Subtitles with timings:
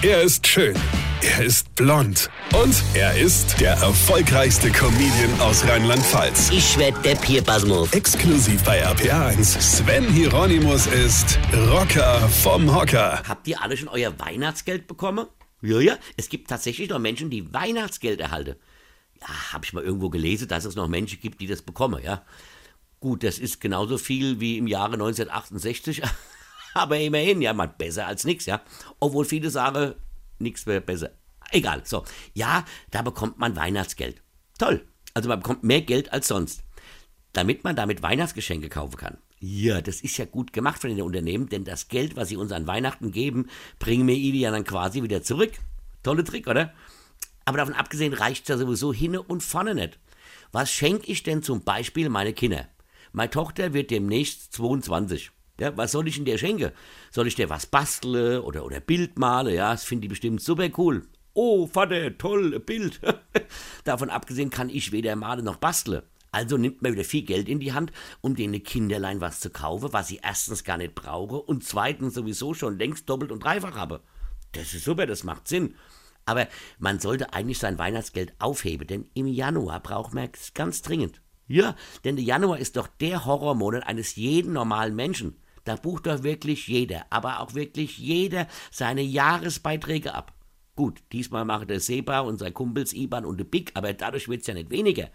[0.00, 0.76] Er ist schön.
[1.22, 2.30] Er ist blond.
[2.54, 6.50] Und er ist der erfolgreichste Comedian aus Rheinland-Pfalz.
[6.52, 7.92] Ich werd der Pierpasmus.
[7.92, 9.60] Exklusiv bei RPA1.
[9.60, 13.24] Sven Hieronymus ist Rocker vom Hocker.
[13.26, 15.26] Habt ihr alle schon euer Weihnachtsgeld bekommen?
[15.62, 15.98] Ja, ja.
[16.16, 18.54] Es gibt tatsächlich noch Menschen, die Weihnachtsgeld erhalten.
[19.20, 22.24] Ja, hab ich mal irgendwo gelesen, dass es noch Menschen gibt, die das bekommen, ja.
[23.00, 26.02] Gut, das ist genauso viel wie im Jahre 1968.
[26.78, 28.62] Aber immerhin, ja, mal besser als nichts, ja.
[29.00, 29.94] Obwohl viele sagen,
[30.38, 31.10] nichts wäre besser.
[31.50, 32.04] Egal, so.
[32.34, 34.22] Ja, da bekommt man Weihnachtsgeld.
[34.58, 34.86] Toll.
[35.12, 36.62] Also man bekommt mehr Geld als sonst.
[37.32, 39.18] Damit man damit Weihnachtsgeschenke kaufen kann.
[39.40, 42.52] Ja, das ist ja gut gemacht von den Unternehmen, denn das Geld, was sie uns
[42.52, 43.48] an Weihnachten geben,
[43.80, 45.52] bringen wir ihnen ja dann quasi wieder zurück.
[46.04, 46.72] Tolle Trick, oder?
[47.44, 49.98] Aber davon abgesehen reicht ja sowieso hinne und vorne nicht.
[50.52, 52.68] Was schenke ich denn zum Beispiel meine Kinder?
[53.12, 55.30] Meine Tochter wird demnächst 22.
[55.60, 56.70] Ja, was soll ich denn der schenken?
[57.10, 59.54] Soll ich dir was basteln oder, oder Bild malen?
[59.54, 61.06] Ja, das finde ich bestimmt super cool.
[61.34, 63.00] Oh, Vater, toll, Bild.
[63.84, 66.02] Davon abgesehen kann ich weder malen noch basteln.
[66.30, 69.92] Also nimmt man wieder viel Geld in die Hand, um den Kinderlein was zu kaufen,
[69.92, 74.02] was sie erstens gar nicht brauche und zweitens sowieso schon längst doppelt und dreifach habe.
[74.52, 75.74] Das ist super, das macht Sinn.
[76.26, 76.46] Aber
[76.78, 81.22] man sollte eigentlich sein Weihnachtsgeld aufheben, denn im Januar braucht man es ganz dringend.
[81.46, 85.40] Ja, denn der Januar ist doch der Horrormonat eines jeden normalen Menschen.
[85.68, 90.32] Da bucht doch wirklich jeder, aber auch wirklich jeder seine Jahresbeiträge ab.
[90.76, 94.46] Gut, diesmal machen der Seba und sein Kumpels Iban und der Big, aber dadurch wird's
[94.46, 95.10] ja nicht weniger.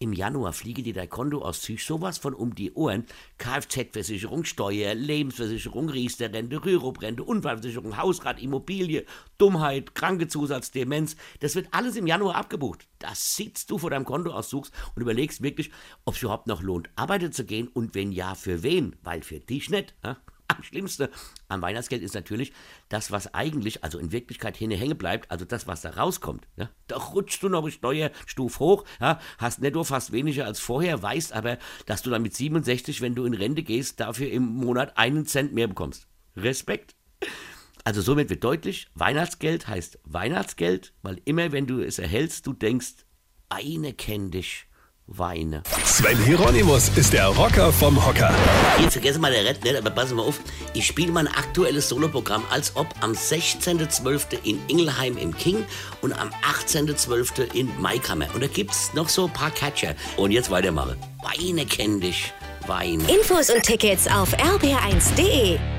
[0.00, 3.04] Im Januar fliege dir dein Kontoauszug sowas von um die Ohren.
[3.38, 9.04] Kfz-Versicherung, Steuer, Lebensversicherung, Riester-Rente, Rürup-Rente, Unfallversicherung, Hausrat, Immobilie,
[9.38, 11.16] Dummheit, Krankenzusatz, Demenz.
[11.40, 12.86] Das wird alles im Januar abgebucht.
[13.00, 15.72] Da sitzt du vor deinem Kontoauszug und überlegst wirklich,
[16.04, 18.94] ob es überhaupt noch lohnt, arbeiten zu gehen und wenn ja, für wen?
[19.02, 19.96] Weil für dich nicht.
[20.04, 20.16] Ja?
[20.48, 21.08] Am schlimmsten
[21.48, 22.52] am Weihnachtsgeld ist natürlich
[22.88, 26.46] das, was eigentlich, also in Wirklichkeit hinne hängen bleibt, also das, was da rauskommt.
[26.56, 26.70] Ja?
[26.86, 29.20] Da rutschst du noch eine Steuerstufe hoch, ja?
[29.38, 33.24] hast netto fast weniger als vorher, weißt aber, dass du dann mit 67, wenn du
[33.24, 36.08] in Rente gehst, dafür im Monat einen Cent mehr bekommst.
[36.36, 36.94] Respekt.
[37.84, 43.06] Also somit wird deutlich, Weihnachtsgeld heißt Weihnachtsgeld, weil immer wenn du es erhältst, du denkst,
[43.48, 44.68] eine kennt dich
[45.08, 45.62] weine.
[45.84, 48.32] Sven Hieronymus ist der Rocker vom Hocker.
[48.78, 50.38] Hier, vergessen mal der Red nicht, aber passen mal auf.
[50.74, 54.44] Ich spiele mein aktuelles Soloprogramm als ob am 16.12.
[54.44, 55.64] in Ingelheim im King
[56.02, 56.30] und am
[56.66, 57.54] 18.12.
[57.54, 58.26] in Maikammer.
[58.34, 59.94] Und da gibt's noch so ein paar Catcher.
[60.16, 60.96] Und jetzt weitermachen.
[61.22, 62.32] Weine kenn dich,
[62.66, 63.02] Weine.
[63.10, 65.77] Infos und Tickets auf rb1.de.